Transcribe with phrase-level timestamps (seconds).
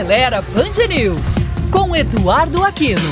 [0.00, 1.34] Acelera Band News,
[1.70, 3.02] com Eduardo Aquino.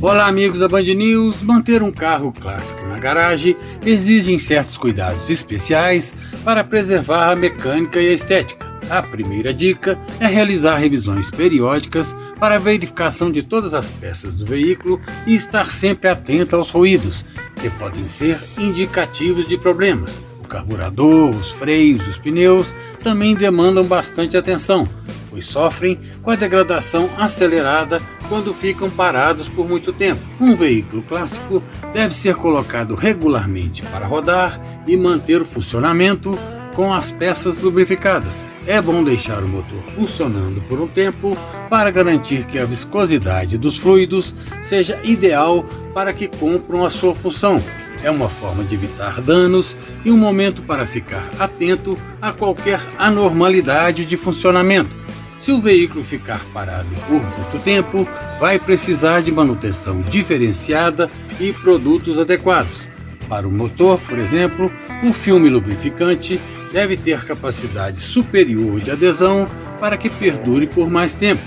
[0.00, 1.42] Olá, amigos da Band News.
[1.42, 6.14] Manter um carro clássico na garagem exige certos cuidados especiais
[6.44, 8.64] para preservar a mecânica e a estética.
[8.88, 15.00] A primeira dica é realizar revisões periódicas para verificação de todas as peças do veículo
[15.26, 17.24] e estar sempre atento aos ruídos,
[17.60, 20.22] que podem ser indicativos de problemas.
[20.54, 22.72] Carburador, os freios, os pneus
[23.02, 24.88] também demandam bastante atenção,
[25.28, 30.22] pois sofrem com a degradação acelerada quando ficam parados por muito tempo.
[30.40, 31.60] Um veículo clássico
[31.92, 36.38] deve ser colocado regularmente para rodar e manter o funcionamento
[36.72, 38.46] com as peças lubrificadas.
[38.64, 41.36] É bom deixar o motor funcionando por um tempo
[41.68, 47.60] para garantir que a viscosidade dos fluidos seja ideal para que cumpram a sua função.
[48.04, 54.04] É uma forma de evitar danos e um momento para ficar atento a qualquer anormalidade
[54.04, 54.94] de funcionamento.
[55.38, 58.06] Se o veículo ficar parado por muito tempo,
[58.38, 62.90] vai precisar de manutenção diferenciada e produtos adequados.
[63.26, 64.70] Para o motor, por exemplo,
[65.02, 66.38] o filme lubrificante
[66.74, 69.48] deve ter capacidade superior de adesão
[69.80, 71.42] para que perdure por mais tempo,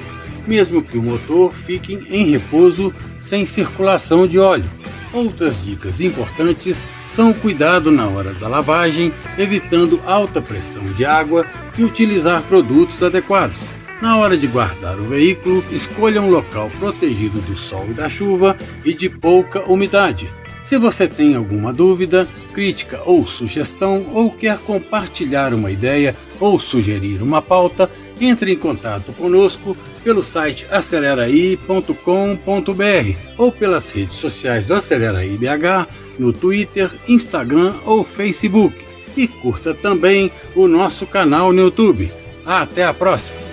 [0.48, 4.77] mesmo que o motor fique em repouso sem circulação de óleo.
[5.18, 11.44] Outras dicas importantes são o cuidado na hora da lavagem, evitando alta pressão de água
[11.76, 13.72] e utilizar produtos adequados.
[14.00, 18.56] Na hora de guardar o veículo, escolha um local protegido do sol e da chuva
[18.86, 20.30] e de pouca umidade.
[20.62, 27.22] Se você tem alguma dúvida, crítica ou sugestão, ou quer compartilhar uma ideia ou sugerir
[27.22, 35.38] uma pauta, entre em contato conosco pelo site aceleraí.com.br ou pelas redes sociais do Aceleraí
[35.38, 38.76] BH, no Twitter, Instagram ou Facebook.
[39.16, 42.12] E curta também o nosso canal no YouTube.
[42.46, 43.47] Até a próxima!